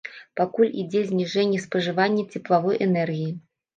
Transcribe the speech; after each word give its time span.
Пакуль 0.39 0.71
ідзе 0.83 1.03
зніжэнне 1.11 1.59
спажывання 1.67 2.23
цеплавой 2.37 2.83
энергіі. 2.87 3.29